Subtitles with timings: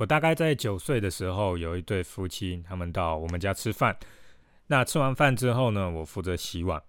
[0.00, 3.94] 我大概在九岁的时候，有一对夫妻，他们到我们家吃饭。
[4.68, 6.82] 那吃完饭之后呢，我负责洗碗。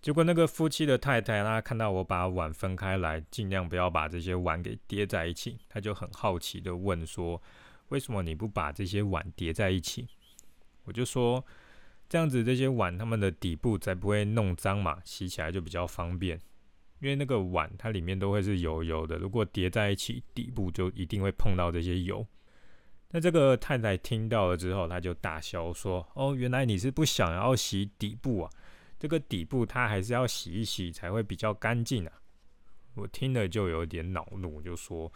[0.00, 7.42] 结果那个夫妻的太太，她看到我把碗分开来，尽量不要把这些碗给叠在一起，她就很好奇的问说
[7.90, 10.08] ：“为什么你不把这些碗叠在一起？”
[10.84, 11.44] 我就说
[12.08, 16.40] ：“这样子这些碗它们的底部才不会弄脏嘛，洗起来就比较方便。
[17.00, 22.26] 因为那个碗它里面都会是油油的，如果叠在一起，底部就一定会碰到这些油。”
[23.12, 28.50] 那这个太太听到了之后，她就大笑说：“哦，原来你是不想要洗底部啊？”
[29.00, 32.12] 这个底部它还是要洗一洗才会比较干净啊！
[32.94, 35.10] 我听了就有点恼怒，就说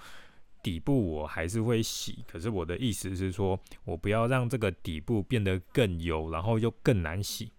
[0.63, 7.53] 底部我还是会洗，可是我的意思是说我不要让这个底部变得更油，然后又更难洗。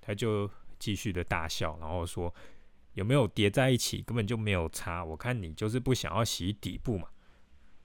[0.00, 2.34] 他就继续的大笑，然后说
[2.96, 5.04] 有没有叠在一起，根本就没有差。
[5.04, 7.06] 我看你就是不想要洗底部嘛，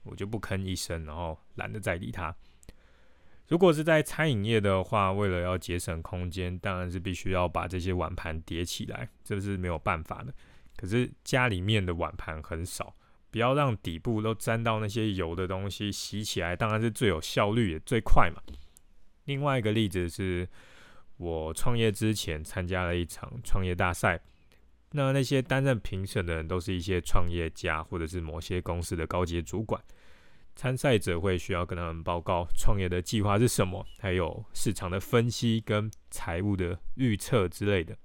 [0.04, 2.34] 我就不吭一声，然后懒得再理他。
[3.48, 10.32] 如果是在餐饮业的话，为了要节省空间，当然是必须要把这些碗盘叠起来，这是没有办法的。
[10.76, 12.96] 可是家里面的碗盘很少，
[13.30, 18.40] 不要让底部都沾到那些油的东西，洗起来当然是最有效率也最快嘛。
[19.26, 20.48] 另外一个例子是
[21.18, 24.18] 我创业之前参加了一场创业大赛，
[24.92, 29.82] 那那些担任评审的人都是一些创业家或者是某些公司的高级主管。
[30.54, 37.96] 参赛者会需要跟他们报告创业的计划是什么，还有市场的分析跟财务的预测之类的。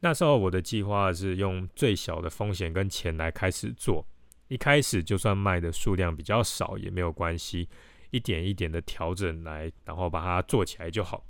[0.00, 4.04] 那时候我的计划是用最小的风险跟钱来开始做，
[4.48, 7.68] 一开始就算卖的数量比较少也没有关系，
[8.10, 11.24] 一点一点的调整来，然后把它做起来就好。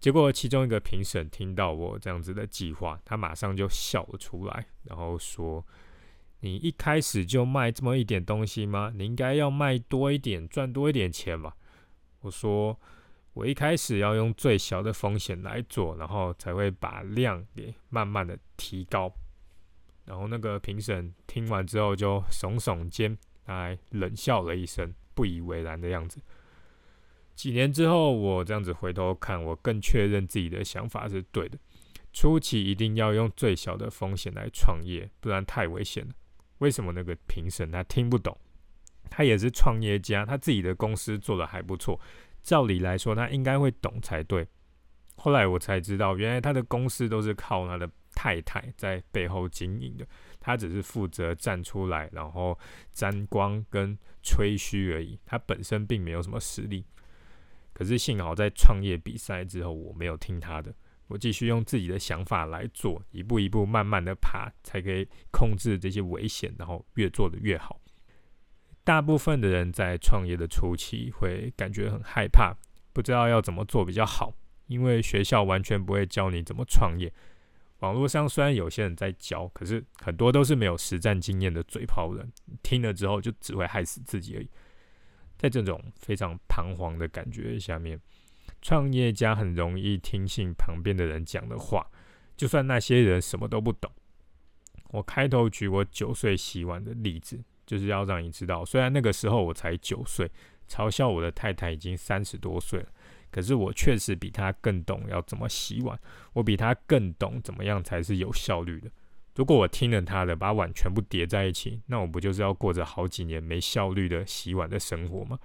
[0.00, 5.64] 结果其中一个评审听到我这样子的计划，他马上就笑了出来，然后说。
[6.40, 8.92] 你一开始就卖这么一点东西吗？
[8.94, 11.52] 你应该要卖多一点，赚多一点钱嘛。
[12.20, 12.78] 我说，
[13.32, 19.12] 我一开始要用最小的风险来做，然后才会把量给慢慢的提高。
[20.04, 26.20] 然后那个评审听完之后就耸耸肩，还冷笑了一声，不以为然的样子。
[27.38, 31.56] 几年之后，我这样子回头看，我更确认自己的想法是对的。
[32.12, 36.12] 初期一定要用最小的风险来创业，不然太危险了。
[36.58, 38.36] 为什么那个评审他听不懂？
[39.08, 42.00] 他也是创业家，他自己的公司做的还不错，
[42.42, 44.44] 照理来说他应该会懂才对。
[45.14, 50.04] 后来我才知道，原来他的公司都是靠他的太太在背后经营的，
[50.40, 52.58] 他只是负责站出来，然后
[52.90, 56.84] 沾光跟吹嘘而已，他本身并没有什么实力。
[57.78, 60.74] 可是幸好在创业比赛之后，我没有听他的。
[61.06, 67.80] 我继续用自己的想法来做，一步一步慢慢的爬，才可以控制这些危险，然后越做的越好。
[68.82, 72.52] 大部分的人在创业的初期会感觉很害怕，
[72.92, 74.34] 不知道要怎么做比较好，
[74.66, 77.12] 因为学校完全不会教你怎么创业。
[77.78, 82.28] 网络上虽然有些人在教，可是很多都是没有实战经验的嘴炮人，
[82.60, 84.50] 听了之后就只会害死自己而已。
[85.38, 87.98] 在这种非常彷徨的感觉下面。
[88.60, 91.86] 创业家很容易听信旁边的人讲的话，
[92.36, 93.90] 就算那些人什么都不懂。
[94.90, 100.28] 我开头举我九岁洗碗的例子，就是要让你知道，虽然那个时候我才九岁，
[100.68, 102.88] 嘲笑我的太太已经三十多岁了，
[103.30, 105.96] 可是我确实比她更懂要怎么洗碗，
[106.32, 108.90] 我比她更懂怎么样才是有效率的。
[109.38, 115.38] 如果我听了他的，把碗全部叠在一起，那我不就是要过着好几年没效率的洗碗的生活吗？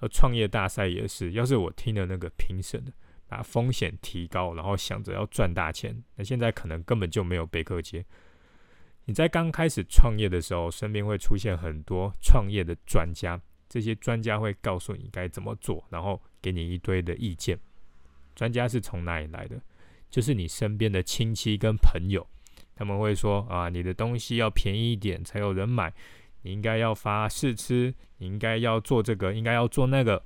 [0.00, 2.92] 而创业大赛也是，要是我听了那个评审的，
[3.26, 8.04] 把风险提高，然后想着要赚大钱，那现在可能根本就没有贝克街。
[9.06, 13.40] 你在刚开始创业的时候，身边会出现很多创业的专家，
[13.70, 17.58] 这些专家会告诉你该怎么做，然后给你一堆的意见。
[18.34, 19.58] 专家是从哪里来的？
[20.10, 22.26] 就是你身边的亲戚跟朋友，
[22.74, 25.92] 他们会说啊，你的东西要便宜一点才有人买。
[26.42, 30.22] 你应该要发试吃，你应该要做这个，应该要做那个。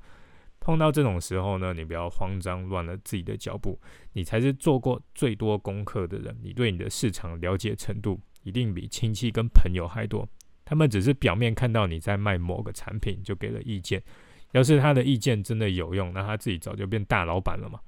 [0.58, 3.80] 碰到这种时候呢，你不要慌张，乱了自己的脚步。
[4.12, 10.28] 你才是做过最多功课的人，你对你的市场了解程度一定比亲戚跟朋友还多。
[10.64, 14.02] 他们只是表面看到你在卖某个产品，就给了意见。
[14.50, 17.78] 要是他的意见真的有用，那他自己早就变大老板了嘛。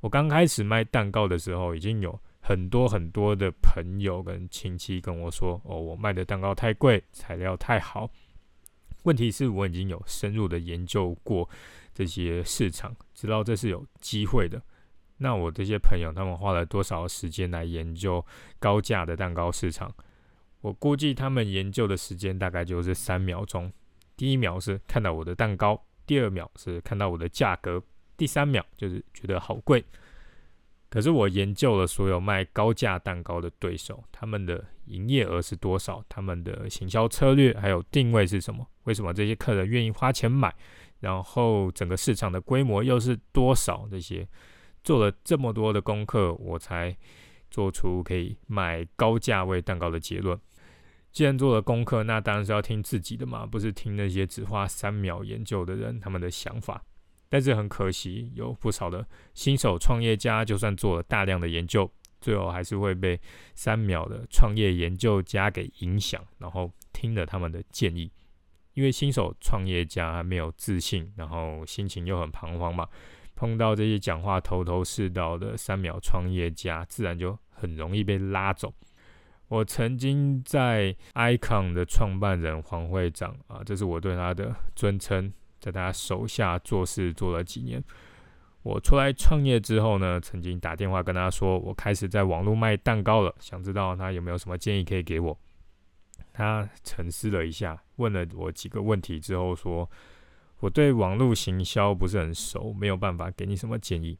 [0.00, 2.20] 我刚开始卖蛋糕的时候，已经有。
[2.44, 8.10] 很多很多的朋友跟亲戚跟我说：“哦，我卖的蛋糕太贵，材料太好。”
[9.04, 11.48] 问题是我已经有深入的研究过
[11.94, 14.60] 这些市场，知道这是有机会的。
[15.18, 18.24] 那我这些朋友他们花了多少时间来研究
[18.58, 19.94] 高价的蛋糕市场？
[20.60, 23.72] 我估计他们研究的时间大概就是三秒钟。
[24.16, 27.80] 第一秒是看到我的蛋糕，第二秒是看到我的价格，
[28.16, 29.84] 第三秒就是觉得好贵。
[30.92, 36.04] 可是我研究了所有卖高价蛋糕的对手，他们的营业额是多少？
[36.06, 38.66] 他们的行销策略还有定位是什么？
[38.82, 40.54] 为什么这些客人愿意花钱买？
[41.00, 43.88] 然后整个市场的规模又是多少？
[43.90, 44.28] 这些
[44.84, 46.94] 做了这么多的功课，我才
[47.50, 50.38] 做出可以卖高价位蛋糕的结论。
[51.10, 56.84] 既然做了功课，那当然是要听自己的嘛，不是听那些只花三秒研究的人他们的想法。
[57.32, 61.90] 但是很可惜，有不少的新手创业家，就算做了大量的研究，
[62.20, 63.18] 最后还是会被
[63.54, 68.12] 三秒的创业研究家给影响，然后听了他们的建议。
[68.74, 72.86] 因为新手创业家还没有自信，然后心情又很彷徨嘛，
[73.34, 78.74] 碰到这些讲话头头是道的三秒创业家，自然就很容易被拉走。
[79.48, 85.32] 我曾经在 Icon 的创办人黄会长啊，这是我对他的尊称，
[85.62, 87.82] 在他手下做事做了几年。
[88.64, 95.38] 我出来创业之后呢，曾经打电话跟他说，我开始在网络卖蛋糕了，想知道他有没有什么建议可以给我。
[96.32, 99.88] 他沉思了一下，问了我几个问题之后说，
[100.58, 104.18] 我对网络行销不是很熟，没有办法给你什么建议。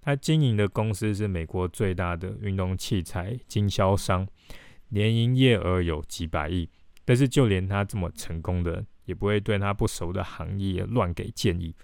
[0.00, 4.28] 他经营的公司是美国最大的运动器材经销商。
[4.90, 6.68] 年营业额有几百亿，
[7.04, 11.74] 但是就连他这么成功的，也不会对他不熟的行业乱给建议。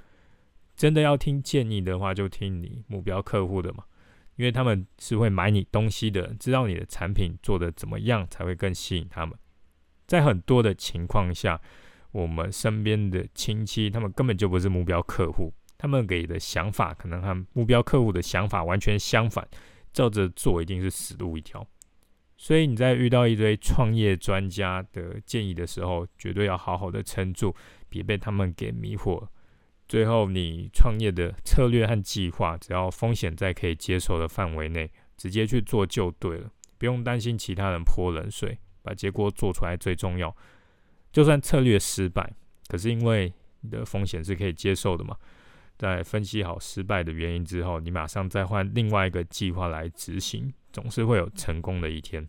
[0.76, 3.84] 真的要听建议的话，就听你目标客户的嘛，
[4.36, 9.36] 因为他们是会买你东西的，知道你的产品做的怎么样才会更吸引他们。
[10.06, 11.60] 在很多的情况下，
[12.10, 19.46] 我们身边的亲戚，他们根本就不是目标客户，他们给的想法可能和目标客户的想法完全相反，
[19.92, 21.66] 照着做一定是死路一条。
[22.42, 27.54] 所以你在遇到一堆创业专家的建议的时候，绝对要好好的撑住，
[27.88, 29.28] 别被他们给迷惑。
[29.86, 40.36] 最后，你创业的策略和计划，只要风险在可以接受的范围内，直接去做就对了，不用担心其他人泼冷水，把结果做出来最重要。
[41.12, 42.28] 就算策略失败，
[42.66, 45.16] 可是因为你的风险是可以接受的嘛，
[45.78, 50.52] 在分析好失败的原因之后，你马上再换另外一个计划来执行。
[50.72, 52.28] 总是会有成功的一天。